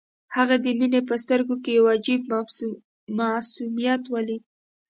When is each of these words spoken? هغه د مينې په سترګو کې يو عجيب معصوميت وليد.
هغه 0.35 0.55
د 0.63 0.65
مينې 0.79 1.01
په 1.09 1.15
سترګو 1.23 1.55
کې 1.63 1.71
يو 1.77 1.85
عجيب 1.95 2.21
معصوميت 3.17 4.03
وليد. 4.13 4.43